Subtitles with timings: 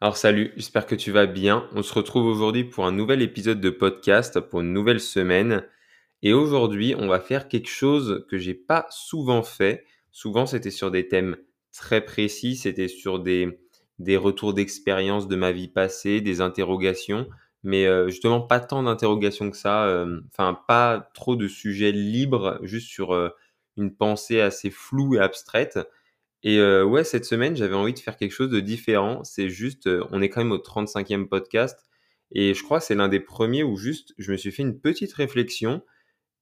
[0.00, 1.68] Alors salut, j'espère que tu vas bien.
[1.72, 5.64] On se retrouve aujourd'hui pour un nouvel épisode de podcast, pour une nouvelle semaine.
[6.22, 9.84] Et aujourd'hui, on va faire quelque chose que j'ai pas souvent fait.
[10.12, 11.36] Souvent, c'était sur des thèmes
[11.72, 13.58] très précis, c'était sur des,
[14.16, 17.28] retours d'expérience de ma vie passée, des interrogations,
[17.64, 22.60] mais euh, justement pas tant d'interrogations que ça, euh, enfin pas trop de sujets libres,
[22.62, 23.30] juste sur euh,
[23.76, 25.80] une pensée assez floue et abstraite.
[26.42, 29.24] Et euh, ouais, cette semaine, j'avais envie de faire quelque chose de différent.
[29.24, 31.78] C'est juste, euh, on est quand même au 35e podcast.
[32.30, 34.78] Et je crois que c'est l'un des premiers où juste, je me suis fait une
[34.78, 35.82] petite réflexion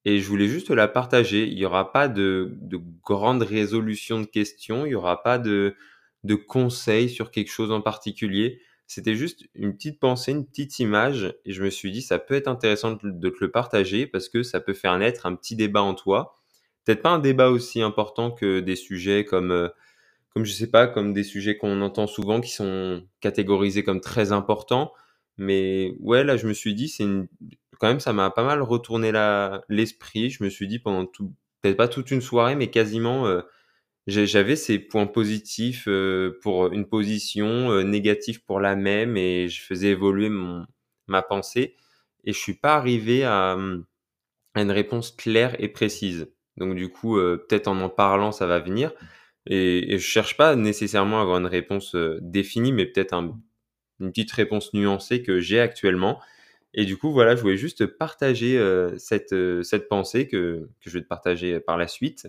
[0.04, 1.46] et je voulais juste la partager.
[1.46, 5.76] Il n'y aura pas de, de grande résolution de questions, il n'y aura pas de,
[6.24, 8.60] de conseils sur quelque chose en particulier.
[8.88, 11.34] C'était juste une petite pensée, une petite image.
[11.44, 14.42] Et je me suis dit, ça peut être intéressant de, te le partager parce que
[14.42, 16.38] ça peut faire naître un petit débat en toi.
[16.84, 19.50] Peut-être pas un débat aussi important que des sujets comme...
[19.52, 19.68] euh,
[20.36, 24.32] comme je sais pas, comme des sujets qu'on entend souvent qui sont catégorisés comme très
[24.32, 24.92] importants.
[25.38, 27.06] Mais ouais, là, je me suis dit, c'est
[27.80, 29.12] quand même, ça m'a pas mal retourné
[29.70, 30.28] l'esprit.
[30.28, 33.40] Je me suis dit pendant peut-être pas toute une soirée, mais quasiment, euh,
[34.06, 39.62] j'avais ces points positifs euh, pour une position, euh, négatifs pour la même, et je
[39.62, 40.66] faisais évoluer mon...
[41.06, 41.76] ma pensée.
[42.24, 43.56] Et je suis pas arrivé à,
[44.54, 46.28] une réponse claire et précise.
[46.58, 48.92] Donc du coup, peut-être en en parlant, ça va venir.
[49.46, 53.38] Et, et je cherche pas nécessairement à avoir une réponse euh, définie, mais peut-être un-
[54.00, 56.20] une petite réponse nuancée que j'ai actuellement.
[56.74, 60.90] Et du coup, voilà, je voulais juste partager euh, cette, euh, cette pensée que, je
[60.90, 62.28] vais te partager par la suite.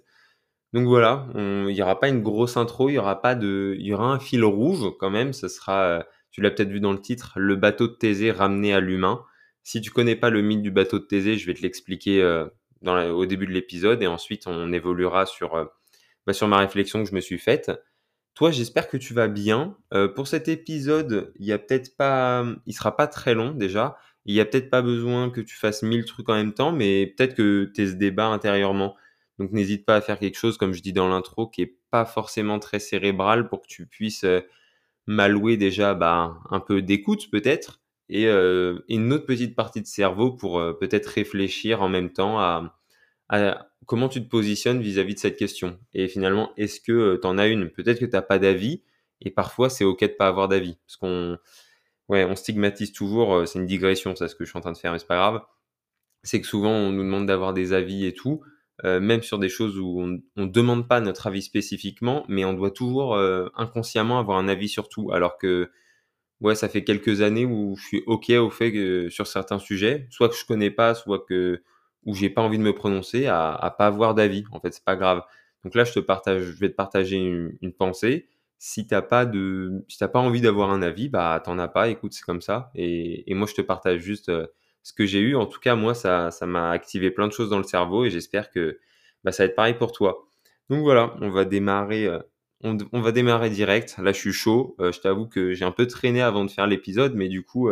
[0.74, 3.86] Donc voilà, il n'y aura pas une grosse intro, il y aura pas de, il
[3.86, 5.34] y aura un fil rouge quand même.
[5.34, 8.80] Ce sera, tu l'as peut-être vu dans le titre, le bateau de Thésée ramené à
[8.82, 9.24] l'humain.
[9.64, 12.22] Si tu connais pas le mythe du bateau de Thésée, je vais te l'expliquer
[12.86, 15.70] au début de l'épisode et ensuite on évoluera sur,
[16.28, 17.72] bah, sur ma réflexion que je me suis faite.
[18.36, 19.78] Toi, j'espère que tu vas bien.
[19.94, 23.98] Euh, pour cet épisode, il y a peut-être pas, il sera pas très long déjà.
[24.26, 27.08] Il y a peut-être pas besoin que tu fasses mille trucs en même temps, mais
[27.08, 28.96] peut-être que tu aies ce débat intérieurement.
[29.40, 32.06] Donc n'hésite pas à faire quelque chose, comme je dis dans l'intro, qui est pas
[32.06, 34.42] forcément très cérébral pour que tu puisses euh,
[35.08, 40.32] m'allouer déjà bah, un peu d'écoute peut-être et euh, une autre petite partie de cerveau
[40.34, 42.74] pour peut-être réfléchir en même temps à
[43.88, 45.80] comment tu te positionnes vis-à-vis de cette question?
[45.96, 47.70] Et finalement, est-ce que tu en as une?
[47.70, 48.84] Peut-être que tu n'as pas d'avis
[49.22, 51.40] et parfois c'est ok de pas avoir d'avis parce qu'on
[52.10, 54.72] ouais, on stigmatise toujours, euh, c'est une digression ça ce que je suis en train
[54.74, 55.42] de faire mais c'est pas grave
[56.24, 58.42] c'est que souvent on nous demande d'avoir des avis et tout,
[58.86, 62.54] euh, même sur des choses où on ne demande pas notre avis spécifiquement, mais on
[62.54, 65.12] doit toujours euh, inconsciemment avoir un avis sur tout.
[65.12, 65.72] Alors que
[66.42, 70.08] ouais, ça fait quelques années où je suis ok au fait que sur certains sujets,
[70.12, 71.64] soit que je connais pas, soit que
[72.08, 74.46] où j'ai pas envie de me prononcer, à, à pas avoir d'avis.
[74.52, 75.22] En fait, c'est pas grave.
[75.64, 78.28] Donc là, je te partage, je vais te partager une, pensée.
[78.58, 81.90] Si t'as pas de, si t'as pas envie d'avoir un avis, bah t'en as pas.
[81.90, 82.72] Écoute, c'est comme ça.
[82.74, 84.48] Et, moi, je te partage juste euh,
[84.82, 85.36] ce que j'ai eu.
[85.36, 88.10] En tout cas, moi, ça, ça m'a activé plein de choses dans le cerveau et
[88.10, 88.80] j'espère que
[89.26, 90.30] bah, ça va être pareil pour toi.
[90.70, 92.06] Donc voilà, on va démarrer.
[92.06, 92.20] euh,
[92.64, 93.98] on, va démarrer direct.
[94.02, 94.78] Là, je suis chaud.
[94.80, 97.70] Euh, je t'avoue que j'ai un peu traîné avant de faire l'épisode, mais du coup,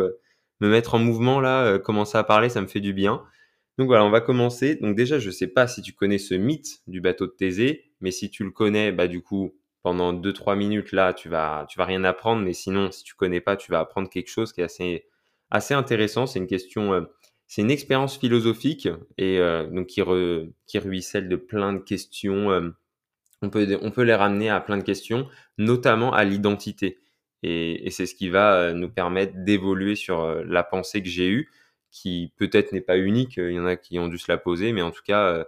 [0.60, 3.22] me mettre en mouvement là, commencer à parler, ça me fait du bien.
[3.78, 4.76] Donc voilà, on va commencer.
[4.76, 8.10] Donc déjà, je sais pas si tu connais ce mythe du bateau de Thésée, mais
[8.10, 11.78] si tu le connais, bah du coup, pendant deux trois minutes là, tu vas tu
[11.78, 14.60] vas rien apprendre, mais sinon, si tu connais pas, tu vas apprendre quelque chose qui
[14.62, 15.04] est assez
[15.50, 16.26] assez intéressant.
[16.26, 17.02] C'est une question, euh,
[17.46, 18.88] c'est une expérience philosophique
[19.18, 22.50] et euh, donc qui ruisselle de plein de questions.
[22.50, 22.70] euh,
[23.42, 26.98] on peut on peut les ramener à plein de questions, notamment à l'identité.
[27.42, 31.50] Et, c'est ce qui va nous permettre d'évoluer sur la pensée que j'ai eue
[31.90, 34.72] qui peut-être n'est pas unique, il y en a qui ont dû se la poser,
[34.72, 35.44] mais en tout cas, euh,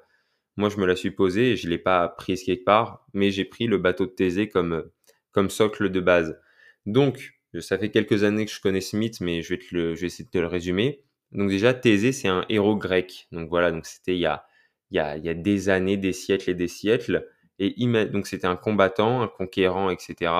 [0.56, 3.44] moi je me la suis posée et je l'ai pas prise quelque part, mais j'ai
[3.44, 4.92] pris le bateau de Thésée comme, euh,
[5.32, 6.40] comme socle de base.
[6.86, 10.00] Donc, ça fait quelques années que je connais ce mythe, mais je vais, le, je
[10.02, 11.02] vais essayer de te le résumer.
[11.32, 13.28] Donc déjà, Thésée, c'est un héros grec.
[13.32, 14.46] Donc voilà, donc c'était il y a,
[14.90, 17.28] il y, a, il y a des années, des siècles et des siècles.
[17.58, 17.74] Et
[18.06, 20.32] donc c'était un combattant, un conquérant, etc.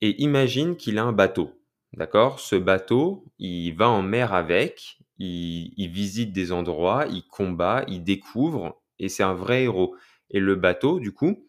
[0.00, 1.52] Et imagine qu'il a un bateau.
[1.94, 2.40] D'accord?
[2.40, 8.80] Ce bateau, il va en mer avec, il, visite des endroits, il combat, il découvre,
[8.98, 9.96] et c'est un vrai héros.
[10.30, 11.48] Et le bateau, du coup,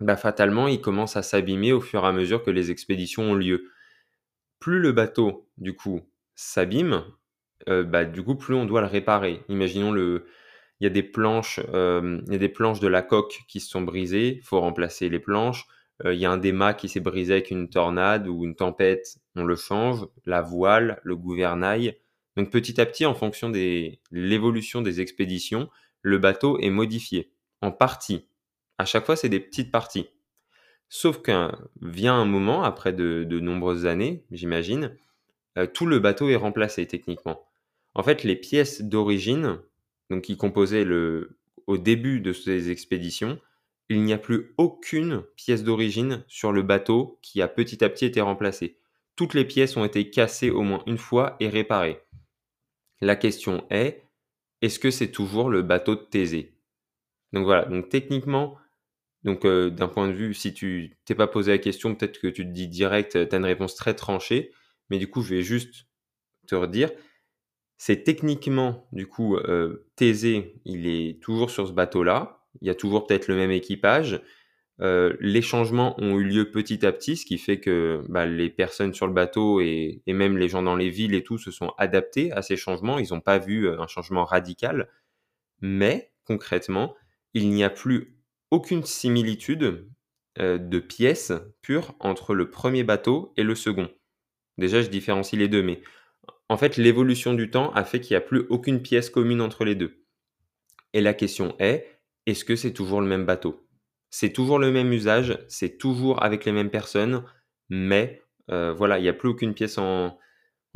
[0.00, 3.34] bah, fatalement, il commence à s'abîmer au fur et à mesure que les expéditions ont
[3.34, 3.70] lieu.
[4.60, 6.02] Plus le bateau, du coup,
[6.34, 7.04] s'abîme,
[7.66, 9.42] bah, du coup, plus on doit le réparer.
[9.48, 10.26] Imaginons le
[10.80, 13.68] il y a des planches, il y a des planches de la coque qui se
[13.68, 15.66] sont brisées, il faut remplacer les planches.
[16.04, 19.18] il y a un des mâts qui s'est brisé avec une tornade ou une tempête,
[19.36, 20.06] on le change.
[20.24, 21.98] La voile, le gouvernail.
[22.36, 25.68] Donc petit à petit, en fonction de l'évolution des expéditions,
[26.02, 28.26] le bateau est modifié en partie.
[28.78, 30.08] À chaque fois, c'est des petites parties.
[30.88, 34.96] Sauf qu'un vient un moment, après de, nombreuses années, j'imagine,
[35.58, 37.48] euh, tout le bateau est remplacé techniquement.
[37.94, 39.58] En fait, les pièces d'origine,
[40.10, 43.38] donc qui composaient le, au début de ces expéditions,
[43.88, 48.06] il n'y a plus aucune pièce d'origine sur le bateau qui a petit à petit
[48.06, 48.78] été remplacée.
[49.16, 52.00] Toutes les pièces ont été cassées au moins une fois et réparées.
[53.00, 54.04] La question est,
[54.62, 56.54] est-ce que c'est toujours le bateau de Thésée?
[57.32, 58.58] Donc voilà, donc techniquement,
[59.24, 62.28] donc euh, d'un point de vue, si tu t'es pas posé la question, peut-être que
[62.28, 64.52] tu te dis direct, tu as une réponse très tranchée,
[64.90, 65.86] mais du coup, je vais juste
[66.46, 66.90] te redire,
[67.76, 72.74] c'est techniquement, du coup, euh, Thésée, il est toujours sur ce bateau-là, il y a
[72.74, 74.20] toujours peut-être le même équipage,
[74.82, 78.48] euh, les changements ont eu lieu petit à petit, ce qui fait que bah, les
[78.48, 81.72] personnes sur le bateau et, même les gens dans les villes et tout se sont
[81.76, 82.98] adaptés à ces changements.
[82.98, 84.88] Ils n'ont pas vu euh, un changement radical,
[85.60, 86.94] mais concrètement,
[87.34, 88.16] il n'y a plus
[88.50, 89.86] aucune similitude
[90.38, 93.90] euh, de pièces pures entre le premier bateau et le second.
[94.56, 95.82] Déjà, je différencie les deux, mais
[96.48, 99.64] en fait, l'évolution du temps a fait qu'il n'y a plus aucune pièce commune entre
[99.64, 100.04] les deux.
[100.94, 103.69] Et la question est, est-ce que c'est toujours le même bateau?
[104.10, 107.24] C'est toujours le même usage, c'est toujours avec les mêmes personnes,
[107.68, 110.18] mais euh, voilà, il n'y a plus aucune pièce en,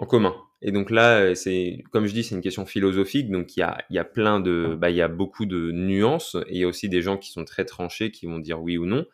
[0.09, 0.35] commun.
[0.63, 3.63] Et donc là, euh, c'est comme je dis, c'est une question philosophique, donc il y
[3.63, 6.69] a, y a plein de, bah, y a beaucoup de nuances, et il y a
[6.69, 9.05] aussi des gens qui sont très tranchés, qui vont dire oui ou non.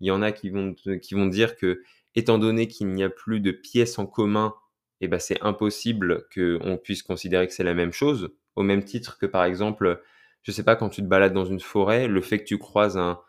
[0.00, 1.82] Il y en a qui vont, qui vont dire que,
[2.14, 4.54] étant donné qu'il n'y a plus de pièces en commun,
[5.00, 9.18] eh ben, c'est impossible qu'on puisse considérer que c'est la même chose, au même titre
[9.18, 10.02] que par exemple,
[10.42, 12.96] je sais pas, quand tu te balades dans une forêt, le fait que tu croises
[12.96, 13.20] un,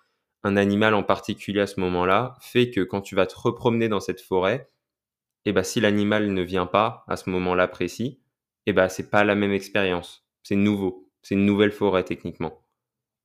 [0.44, 4.00] un animal en particulier à ce moment-là fait que quand tu vas te repromener dans
[4.00, 4.69] cette forêt,
[5.45, 8.21] eh ben, si l'animal ne vient pas à ce moment-là précis,
[8.65, 10.27] et eh ben, c'est pas la même expérience.
[10.44, 11.09] C'est nouveau.
[11.21, 12.62] C'est une nouvelle forêt techniquement.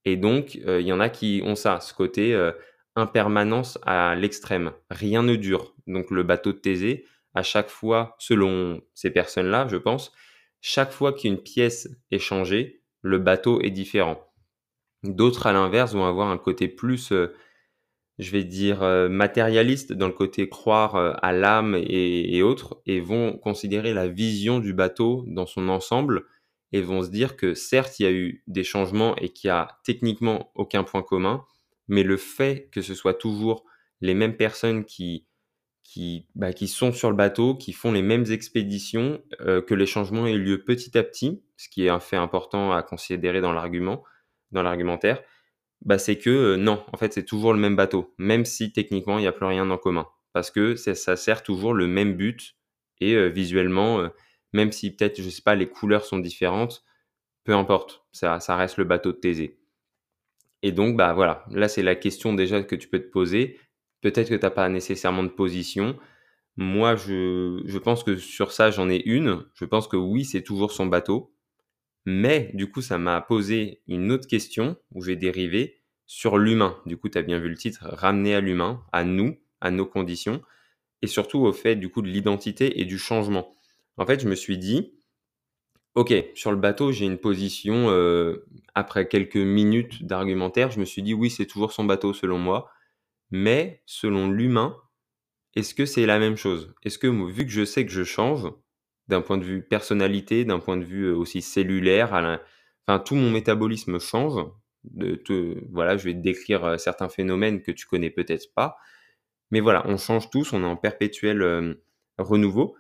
[0.05, 2.53] Et donc, euh, il y en a qui ont ça, ce côté euh,
[2.97, 4.73] impermanence à l'extrême.
[4.91, 5.75] Rien ne dure.
[5.87, 10.13] Donc, le bateau de Thésée, à chaque fois, selon ces personnes-là, je pense,
[10.61, 14.19] chaque fois qu'une pièce est changée, le bateau est différent.
[15.05, 17.35] D'autres, à l'inverse, vont avoir un côté plus, euh,
[18.19, 23.01] je vais dire, euh, matérialiste, dans le côté croire euh, à l'âme et, autres, et
[23.01, 26.25] vont considérer la vision du bateau dans son ensemble,
[26.73, 29.51] et vont se dire que certes, il y a eu des changements et qu'il y
[29.51, 31.45] a techniquement aucun point commun,
[31.87, 33.65] mais le fait que ce soit toujours
[34.01, 35.27] les mêmes personnes qui,
[35.83, 40.27] qui, bah, qui sont sur le bateau, qui font les mêmes expéditions, que les changements
[40.27, 44.03] aient lieu petit à petit, ce qui est un fait important à considérer dans l'argument,
[44.55, 45.23] dans l'argumentaire,
[45.85, 49.19] bah, c'est que euh, non, en fait, c'est toujours le même bateau, même si techniquement,
[49.19, 50.07] il n'y a plus rien en commun.
[50.33, 52.57] Parce que ça sert toujours le même but
[53.01, 54.09] et euh, visuellement, euh,
[54.53, 56.85] même si peut-être, je sais pas, les couleurs sont différentes,
[57.45, 59.59] peu importe, ça, ça reste le bateau de Thésée.
[60.63, 63.59] Et donc, bah voilà, là, c'est la question déjà que tu peux te poser.
[64.01, 65.99] Peut-être que tu n'as pas nécessairement de position.
[66.57, 69.45] Moi, je, je pense que sur ça, j'en ai une.
[69.55, 71.34] Je pense que oui, c'est toujours son bateau.
[72.07, 76.77] Mais du coup, ça m'a posé une autre question où j'ai dérivé sur l'humain.
[76.87, 79.87] Du coup, tu as bien vu le titre, ramener à l'humain, à nous, à nos
[79.87, 80.43] conditions,
[81.03, 83.55] et surtout au fait du coup de l'identité et du changement.
[83.97, 84.95] En fait, je me suis dit,
[85.95, 91.03] ok, sur le bateau, j'ai une position, euh, après quelques minutes d'argumentaire, je me suis
[91.03, 92.71] dit, oui, c'est toujours son bateau selon moi,
[93.31, 94.77] mais selon l'humain,
[95.55, 96.75] est-ce que c'est la même chose?
[96.83, 98.49] Est-ce que vu que je sais que je change,
[99.09, 102.41] d'un point de vue personnalité, d'un point de vue euh, aussi cellulaire.
[102.87, 104.45] Enfin, tout mon métabolisme change.
[104.85, 105.19] De.
[105.73, 108.77] Voilà, je vais te décrire euh, certains phénomènes que tu connais peut-être pas.
[109.51, 111.75] Mais voilà, on change tous, on est en perpétuel euh,
[112.19, 112.77] renouveau.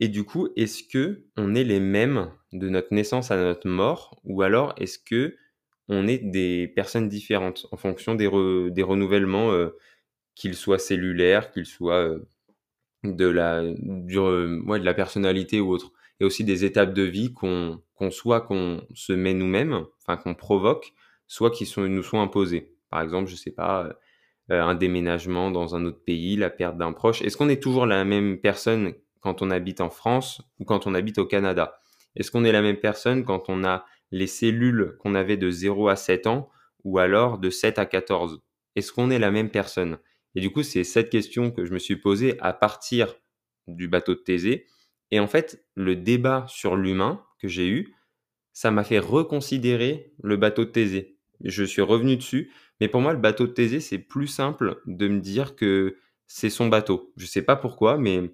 [0.00, 4.20] Et du coup, est-ce que on est les mêmes de notre naissance à notre mort,
[4.24, 5.36] ou alors est-ce que
[5.88, 8.28] on est des personnes différentes en fonction des,
[8.70, 9.52] des renouvellements,
[10.36, 12.16] qu'ils soient cellulaires, qu'ils soient
[13.04, 15.92] de la, du, ouais, de la personnalité ou autre.
[16.20, 20.92] Et aussi des étapes de vie qu'on soit qu'on se met nous-mêmes, enfin qu'on provoque,
[21.28, 22.74] soit qui sont, nous sont imposées.
[22.90, 23.88] Par exemple, je sais pas,
[24.50, 27.22] euh, un déménagement dans un autre pays, la perte d'un proche.
[27.22, 30.94] Est-ce qu'on est toujours la même personne quand on habite en France ou quand on
[30.94, 31.80] habite au Canada?
[32.16, 35.88] Est-ce qu'on est la même personne quand on a les cellules qu'on avait de 0
[35.88, 36.48] à 7 ans
[36.82, 38.40] ou alors de 7 à 14
[38.74, 39.98] Est-ce qu'on est la même personne?
[40.34, 43.14] Et du coup, c'est cette question que je me suis posée à partir
[43.66, 44.66] du bateau de Thésée.
[45.10, 47.94] Et en fait, le débat sur l'humain, que j'ai eu,
[48.52, 51.16] ça m'a fait reconsidérer le bateau de Thésée.
[51.44, 55.08] Je suis revenu dessus, mais pour moi, le bateau de Thésée, c'est plus simple de
[55.08, 57.12] me dire que c'est son bateau.
[57.16, 58.30] Je sais pas pourquoi, mais,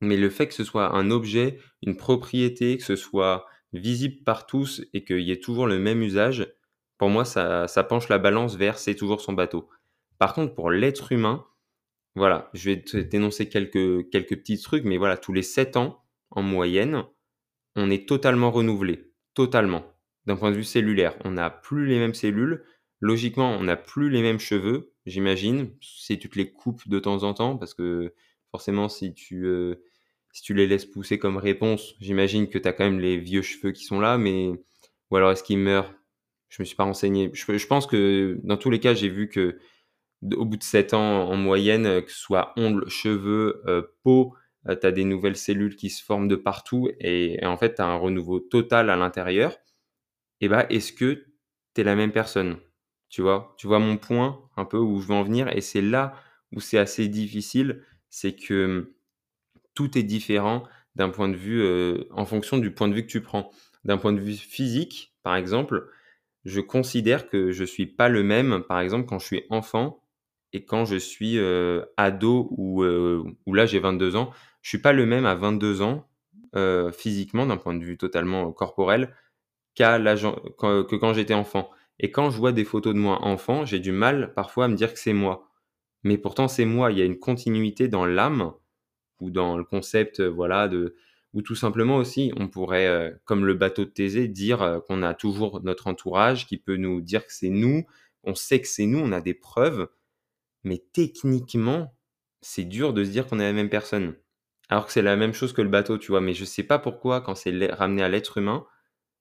[0.00, 4.46] mais le fait que ce soit un objet, une propriété, que ce soit visible par
[4.46, 6.52] tous et qu'il y ait toujours le même usage,
[6.98, 9.68] pour moi, ça, ça penche la balance vers c'est toujours son bateau.
[10.22, 11.44] Par contre, pour l'être humain,
[12.14, 16.04] voilà, je vais te dénoncer quelques, quelques petits trucs, mais voilà, tous les 7 ans,
[16.30, 17.02] en moyenne,
[17.74, 19.10] on est totalement renouvelé.
[19.34, 19.84] Totalement.
[20.26, 22.62] D'un point de vue cellulaire, on n'a plus les mêmes cellules.
[23.00, 27.24] Logiquement, on n'a plus les mêmes cheveux, j'imagine, si tu te les coupes de temps
[27.24, 28.14] en temps, parce que
[28.52, 29.82] forcément, si tu, euh,
[30.30, 33.42] si tu les laisses pousser comme réponse, j'imagine que tu as quand même les vieux
[33.42, 34.52] cheveux qui sont là, mais
[35.10, 35.92] ou alors est-ce qu'ils meurent?
[36.48, 37.28] Je me suis pas renseigné.
[37.34, 39.58] Je, je, pense que dans tous les cas, j'ai vu que
[40.36, 44.34] au bout de 7 ans en moyenne, que ce soit ongles, cheveux, euh, peau,
[44.68, 47.82] euh, tu as des nouvelles cellules qui se forment de partout et, en fait, tu
[47.82, 49.56] as un renouveau total à l'intérieur.
[50.40, 51.26] Et bah, est-ce que
[51.74, 52.58] tu es la même personne?
[53.08, 53.54] Tu vois?
[53.58, 56.14] Tu vois mon point un peu où je veux en venir et c'est là
[56.52, 58.86] où c'est assez difficile, c'est que hum,
[59.74, 60.64] tout est différent
[60.96, 63.50] d'un point de vue, euh, en fonction du point de vue que tu prends.
[63.84, 65.88] D'un point de vue physique, par exemple,
[66.44, 70.01] je considère que je suis pas le même, par exemple, quand je suis enfant
[70.52, 74.30] et quand je suis euh, ado ou, ou là j'ai 22 ans,
[74.62, 76.08] je suis pas le même à 22 ans
[76.54, 79.14] euh, physiquement d'un point de vue totalement corporel
[79.74, 80.26] qu'à l'âge
[80.58, 81.70] que quand j'étais enfant.
[81.98, 84.76] Et quand je vois des photos de moi enfant, j'ai du mal parfois à me
[84.76, 85.48] dire que c'est moi.
[86.04, 86.92] Mais pourtant c'est moi.
[86.92, 88.52] Il y a une continuité dans l'âme
[89.20, 90.94] ou dans le concept, euh, voilà, de
[91.32, 95.14] ou tout simplement aussi, on pourrait, euh, comme le bateau de Thésée, dire qu'on a
[95.14, 97.86] toujours notre entourage qui peut nous dire que c'est nous.
[98.24, 99.88] On sait que c'est nous, on a des preuves,
[100.64, 101.94] mais techniquement,
[102.40, 104.16] c'est dur de se dire qu'on est la même personne.
[104.68, 106.20] Alors que c'est la même chose que le bateau, tu vois.
[106.20, 108.66] Mais je sais pas pourquoi, quand c'est ramené à l'être humain,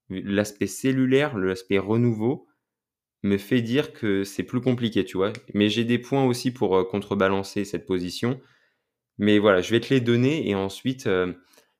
[0.09, 2.47] l'aspect cellulaire, l'aspect renouveau,
[3.23, 5.33] me fait dire que c'est plus compliqué, tu vois.
[5.53, 8.39] Mais j'ai des points aussi pour euh, contrebalancer cette position.
[9.17, 11.33] Mais voilà, je vais te les donner et ensuite, euh,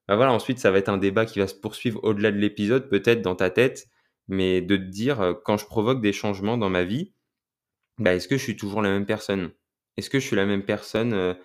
[0.07, 2.89] bah voilà, ensuite ça va être un débat qui va se poursuivre au-delà de l'épisode,
[2.89, 3.87] peut-être dans ta tête,
[4.27, 7.13] mais de te dire euh, quand je provoque des changements dans ma vie,
[8.01, 9.51] bah, est-ce que je suis toujours la même personne?
[9.97, 11.35] Est-ce que je suis la même personne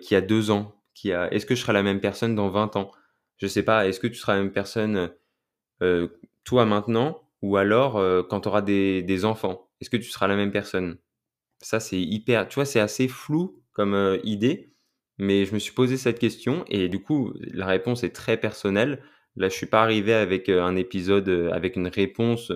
[0.00, 0.76] qui a deux ans.
[1.04, 2.92] Est-ce que je serai la même personne dans 20 ans?
[3.38, 3.86] Je sais pas.
[3.86, 5.12] Est-ce que tu seras la même personne
[5.82, 6.08] euh,
[6.44, 9.68] toi maintenant ou alors euh, quand tu auras des, enfants?
[9.80, 10.98] Est-ce que tu seras la même personne?
[11.60, 12.48] Ça, c'est hyper.
[12.48, 14.72] Tu vois, c'est assez flou comme euh, idée,
[15.18, 19.02] mais je me suis posé cette question et du coup, la réponse est très personnelle.
[19.36, 22.52] Là, je suis pas arrivé avec un épisode avec une réponse.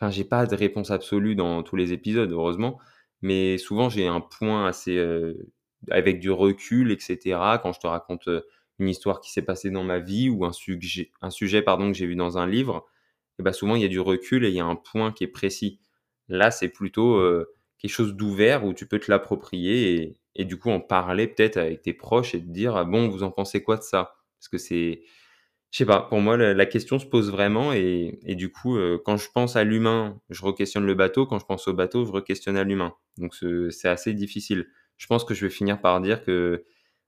[0.00, 2.78] Enfin, j'ai pas de réponse absolue dans tous les épisodes, heureusement.
[3.22, 4.96] Mais souvent, j'ai un point assez
[5.90, 7.58] avec du recul, etc.
[7.62, 8.42] Quand je te raconte euh,
[8.78, 11.96] une histoire qui s'est passée dans ma vie ou un sujet, un sujet pardon, que
[11.96, 12.86] j'ai vu dans un livre,
[13.38, 15.12] et eh ben souvent il y a du recul et il y a un point
[15.12, 15.80] qui est précis.
[16.28, 17.46] Là, c'est plutôt euh,
[17.78, 21.56] quelque chose d'ouvert où tu peux te l'approprier et, et, du coup en parler peut-être
[21.56, 24.16] avec tes proches et te dire ah bon, vous en pensez quoi de ça?
[24.38, 25.02] Parce que c'est,
[25.70, 29.16] je sais pas, pour moi la, question se pose vraiment et, du coup euh, quand
[29.16, 31.26] je pense à l'humain, je re-questionne le bateau.
[31.26, 32.94] Quand je pense au bateau, je re-questionne à l'humain.
[33.18, 33.34] Donc
[33.70, 34.66] c'est assez difficile
[34.98, 36.64] je pense que je vais finir par dire que,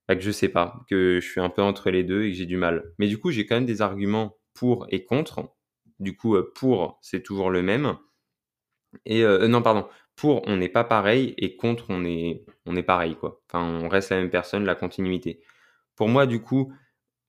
[0.09, 2.37] bah, que je sais pas, que je suis un peu entre les deux et que
[2.37, 2.93] j'ai du mal.
[2.99, 5.53] Mais du coup, j'ai quand même des arguments pour et contre.
[5.99, 7.99] Du coup, euh, pour, c'est toujours le même.
[9.05, 9.87] Et euh, non, pardon.
[10.17, 13.43] Pour, on n'est pas pareil et contre, on est, on est pareil, quoi.
[13.49, 15.41] Enfin, on reste la même personne, la continuité.
[15.97, 16.73] Pour moi, du coup,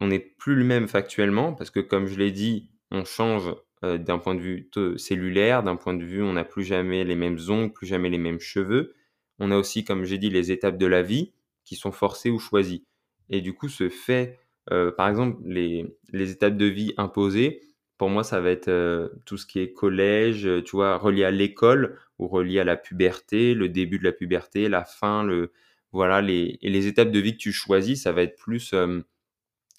[0.02, 3.54] on n'est plus le même factuellement parce que, comme je l'ai dit, on change
[3.84, 7.16] euh, d'un point de vue cellulaire, d'un point de vue, on n'a plus jamais les
[7.16, 8.96] mêmes ongles, plus jamais les mêmes cheveux.
[9.40, 12.40] On a aussi, comme j'ai dit, les étapes de la vie qui sont forcées ou
[12.40, 12.84] choisies.
[13.30, 14.40] Et du coup, ce fait,
[14.72, 17.62] euh, par exemple, les, étapes de vie imposées,
[18.00, 21.32] pour moi, ça va être euh, tout ce qui est collège, tu vois, relié à
[21.32, 25.52] l'école ou relié à la puberté, le début de la puberté, la fin, le
[25.92, 28.74] voilà, les, et les étapes de vie que tu choisis, ça va être plus,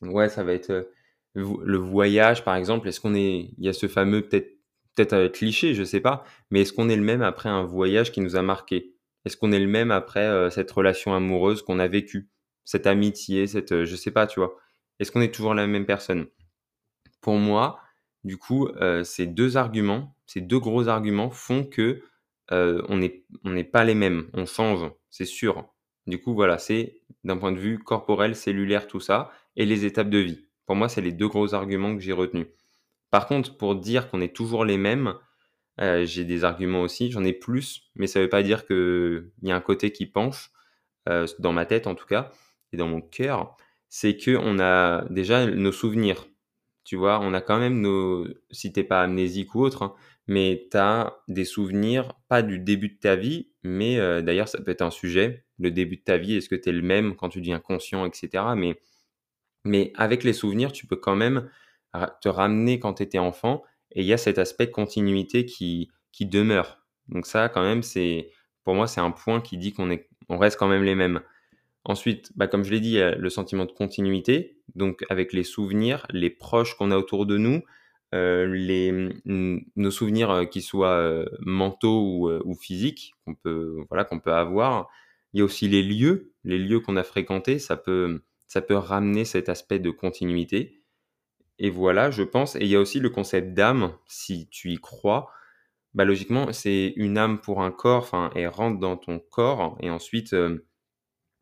[0.03, 0.91] ouais, ça va être
[1.35, 2.89] le voyage, par exemple.
[2.89, 4.53] Est-ce qu'on est, il y a ce fameux peut-être
[4.95, 8.21] peut-être cliché, je sais pas, mais est-ce qu'on est le même après un voyage qui
[8.21, 8.95] nous a marqué?
[9.25, 12.29] Est-ce qu'on est le même après euh, cette relation amoureuse qu'on a vécue,
[12.65, 14.57] cette amitié, cette, euh, je sais pas, tu vois?
[14.99, 16.27] Est-ce qu'on est toujours la même personne?
[17.21, 17.81] Pour moi,
[18.25, 22.03] du coup, euh, ces deux arguments, ces deux gros arguments font que
[22.51, 25.73] on n'est on n'est pas les mêmes, on change, c'est sûr.
[26.07, 30.11] Du coup, voilà, c'est d'un point de vue corporel, cellulaire, tout ça, et les étapes
[30.11, 30.47] de vie.
[30.67, 32.47] Pour moi, c'est les deux gros arguments que j'ai retenus.
[33.11, 35.15] Par contre, pour dire qu'on est toujours les mêmes,
[35.81, 39.31] euh, j'ai des arguments aussi, j'en ai plus, mais ça ne veut pas dire qu'il
[39.43, 40.51] y a un côté qui penche,
[41.09, 42.31] euh, dans ma tête en tout cas,
[42.73, 43.57] et dans mon cœur,
[43.89, 46.27] c'est qu'on a déjà nos souvenirs.
[46.85, 49.95] tu vois, on a quand même nos, si t'es pas amnésique ou autre, hein,
[50.27, 54.61] mais tu as des souvenirs, pas du début de ta vie, mais euh, d'ailleurs, ça
[54.61, 57.17] peut être un sujet, le début de ta vie, est-ce que tu es le même
[57.17, 58.45] quand tu deviens conscient, etc.
[58.57, 58.77] Mais,
[59.65, 61.49] mais avec les souvenirs, tu peux quand même
[62.23, 65.91] te ramener quand tu étais enfant, et il y a cet aspect de continuité qui,
[66.11, 66.79] qui demeure.
[67.09, 68.31] Donc ça, quand même, c'est
[68.65, 71.21] pour moi, c'est un point qui dit qu'on est, on reste quand même les mêmes.
[71.85, 76.31] Ensuite, bah, comme je l'ai dit, le sentiment de continuité, donc avec les souvenirs, les
[76.31, 77.63] proches qu'on a autour de nous,
[78.15, 78.93] euh, les,
[79.25, 84.35] nos souvenirs euh, qui soient euh, mentaux ou, ou physiques qu'on peut, voilà, qu'on peut
[84.35, 84.89] avoir.
[85.33, 88.77] Il y a aussi les lieux, les lieux qu'on a fréquentés, ça peut, ça peut
[88.77, 90.83] ramener cet aspect de continuité.
[91.59, 92.57] Et voilà, je pense.
[92.57, 95.31] Et il y a aussi le concept d'âme, si tu y crois.
[95.95, 99.91] Bah, logiquement, c'est une âme pour un corps, enfin, elle rentre dans ton corps, et
[99.91, 100.35] ensuite,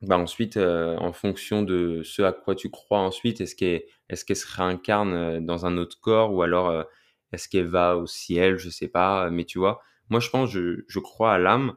[0.03, 4.35] bah, ensuite, euh, en fonction de ce à quoi tu crois ensuite, est-ce qu'elle est
[4.35, 6.85] se réincarne euh, dans un autre corps ou alors euh,
[7.33, 9.29] est-ce qu'elle va au ciel, je sais pas.
[9.31, 11.77] Mais tu vois, moi je pense, je, je crois à l'âme,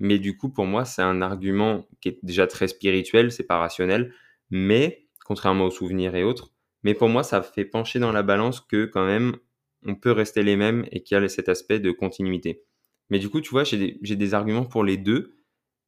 [0.00, 3.58] mais du coup pour moi c'est un argument qui est déjà très spirituel, c'est pas
[3.58, 4.12] rationnel,
[4.52, 6.52] mais contrairement aux souvenirs et autres,
[6.84, 9.36] mais pour moi ça fait pencher dans la balance que quand même
[9.84, 12.62] on peut rester les mêmes et qu'il y a cet aspect de continuité.
[13.10, 15.34] Mais du coup, tu vois, j'ai des, des arguments pour les deux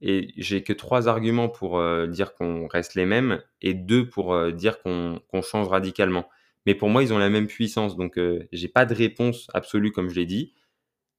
[0.00, 4.34] et j'ai que trois arguments pour euh, dire qu'on reste les mêmes et deux pour
[4.34, 6.28] euh, dire qu'on change radicalement.
[6.66, 7.96] Mais pour moi, ils ont la même puissance.
[7.96, 10.54] Donc, euh, j'ai pas de réponse absolue, comme je l'ai dit.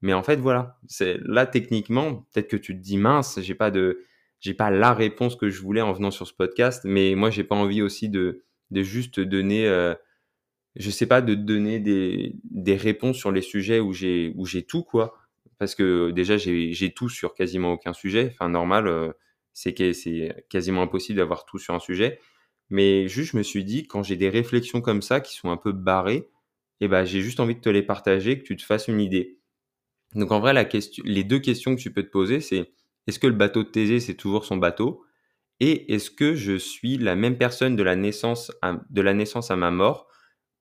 [0.01, 0.79] Mais en fait, voilà.
[0.99, 4.03] Là techniquement, peut-être que tu te dis mince, j'ai pas de,
[4.45, 6.83] j'ai pas la réponse que je voulais en venant sur ce podcast.
[6.85, 9.65] Mais moi, j'ai pas envie aussi de, de juste donner,
[10.75, 14.63] je sais pas, de donner des, des réponses sur les sujets où j'ai, où j'ai
[14.63, 15.15] tout quoi
[15.57, 18.29] parce que déjà j'ai tout sur quasiment aucun sujet.
[18.31, 19.11] Enfin, normal, euh,
[19.53, 19.73] c'est
[20.49, 22.19] quasiment impossible d'avoir tout sur un sujet.
[22.69, 25.57] Mais juste, je me suis dit, quand j'ai des réflexions comme ça qui sont un
[25.57, 26.29] peu barrées,
[26.81, 29.39] eh ben, j'ai juste envie de te les partager, que tu te fasses une idée.
[30.15, 32.71] Donc en vrai, la question, les deux questions que tu peux te poser, c'est
[33.07, 35.03] est-ce que le bateau de Thésée, c'est toujours son bateau?
[35.59, 40.07] Et est-ce que je suis la même personne de la naissance à ma mort?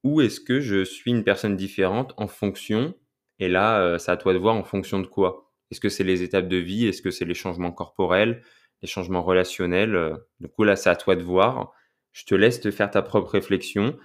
[0.04, 2.94] Ou est-ce que je suis une personne différente en fonction?
[3.38, 5.50] Et là, euh, c'est à toi de voir en fonction de quoi.
[5.70, 6.86] Est-ce que c'est les étapes de vie?
[6.86, 8.42] Est-ce que c'est les changements corporels?
[8.82, 9.94] Les changements relationnels?
[9.96, 11.72] Euh, Du coup, là, c'est à toi de voir.
[12.12, 13.96] Je te laisse te faire ta propre réflexion.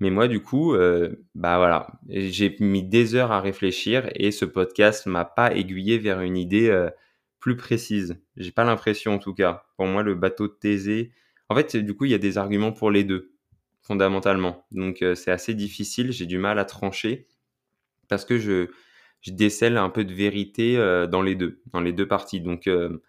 [0.00, 4.44] Mais moi, du coup, euh, bah voilà, j'ai mis des heures à réfléchir et ce
[4.44, 6.68] podcast m'a pas aiguillé vers une idée
[7.44, 8.16] plus précise.
[8.38, 9.66] J'ai pas l'impression, en tout cas.
[9.76, 11.10] Pour moi, le bateau de
[11.50, 13.34] en fait, du coup, il y a des arguments pour les deux,
[13.82, 14.64] fondamentalement.
[14.72, 16.10] Donc, c'est assez difficile.
[16.10, 17.28] J'ai du mal à trancher
[18.08, 18.68] parce que je,
[19.26, 22.40] décèle un peu de vérité euh, dans les deux, dans les deux parties.
[22.40, 23.02] Donc, euh,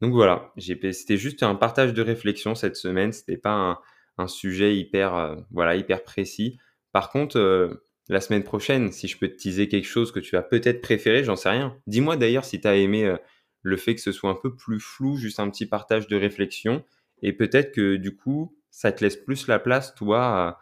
[0.00, 3.10] donc voilà, c'était juste un partage de réflexion cette semaine.
[3.12, 3.82] C'était pas
[4.18, 6.58] un, sujet hyper, euh, voilà, hyper précis.
[6.92, 10.42] Par contre, la semaine prochaine, si je peux te teaser quelque chose que tu as
[10.42, 11.76] peut-être préféré, j'en sais rien.
[11.88, 13.16] Dis-moi d'ailleurs si tu as aimé
[13.62, 16.84] le fait que ce soit un peu plus flou, juste un petit partage de réflexion.
[17.22, 20.58] Et peut-être que du coup, ça te laisse plus la place, toi,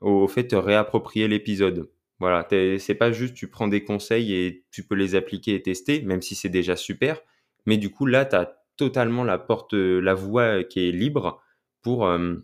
[0.00, 1.90] au fait de réapproprier l'épisode.
[2.20, 6.02] Voilà, c'est pas juste tu prends des conseils et tu peux les appliquer et tester,
[6.02, 7.20] même si c'est déjà super.
[7.66, 11.42] Mais du coup, là, tu as totalement la porte, la voie qui est libre
[11.82, 12.34] pour, euh,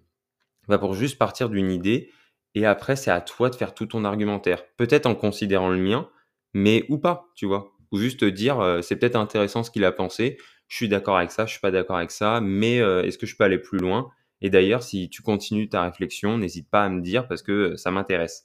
[0.69, 2.11] bah, pour juste partir d'une idée.
[2.55, 4.65] Et après, c'est à toi de faire tout ton argumentaire.
[4.77, 6.09] Peut-être en considérant le mien,
[6.53, 7.74] mais ou pas, tu vois.
[7.95, 10.37] Ou juste dire, euh, c'est peut-être intéressant ce qu'il a pensé.
[10.67, 13.25] Je suis d'accord avec ça, je suis pas d'accord avec ça, mais euh, est-ce que
[13.25, 14.11] je peux aller plus loin?
[14.41, 17.93] Et d'ailleurs, si tu continues ta réflexion, n'hésite pas à me dire parce que ça
[17.93, 18.43] m'intéresse.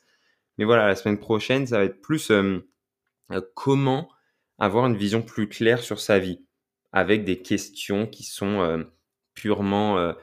[0.60, 2.60] Mais voilà, la semaine prochaine, ça va être plus euh,
[3.56, 4.08] comment
[4.60, 6.46] avoir une vision plus claire sur sa vie,
[6.92, 8.86] avec des questions qui sont
[9.34, 10.14] purement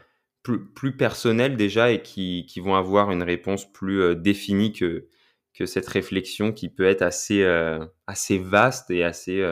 [0.42, 5.08] plus, personnelles déjà et qui, vont avoir une réponse plus définie que,
[5.56, 7.44] que cette réflexion qui peut être assez,
[8.06, 9.42] assez vaste et assez,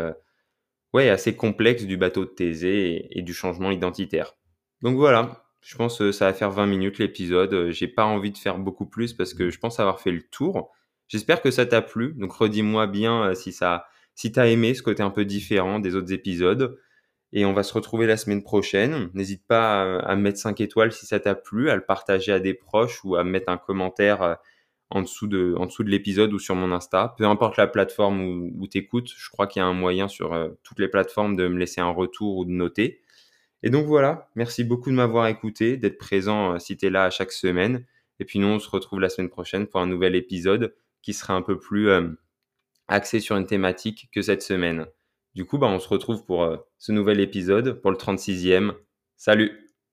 [0.92, 4.34] ouais, assez complexe du bateau de Thésée et, et, du changement identitaire.
[4.82, 7.70] Donc voilà, je pense que ça va faire 20 minutes l'épisode.
[7.70, 10.70] J'ai pas envie de faire beaucoup plus parce que je pense avoir fait le tour.
[11.08, 12.14] J'espère que ça t'a plu.
[12.14, 15.94] Donc redis-moi bien euh, si ça, si t'as aimé ce côté un peu différent des
[15.94, 16.78] autres épisodes.
[17.32, 19.10] Et on va se retrouver la semaine prochaine.
[19.14, 22.54] N'hésite pas à, mettre 5 étoiles si ça t'a plu, à le partager à des
[22.54, 24.34] proches ou à mettre un commentaire euh,
[24.90, 27.14] en dessous de, en dessous de l'épisode ou sur mon Insta.
[27.18, 30.32] Peu importe la plateforme où, où t'écoutes, je crois qu'il y a un moyen sur
[30.32, 33.00] euh, toutes les plateformes de me laisser un retour ou de noter.
[33.62, 37.10] Et donc voilà, merci beaucoup de m'avoir écouté, d'être présent si tu es là à
[37.10, 37.86] chaque semaine.
[38.20, 41.34] Et puis nous, on se retrouve la semaine prochaine pour un nouvel épisode qui sera
[41.34, 42.08] un peu plus euh,
[42.88, 44.86] axé sur une thématique que cette semaine.
[45.34, 48.74] Du coup, bah, on se retrouve pour euh, ce nouvel épisode, pour le 36e.
[49.16, 49.63] Salut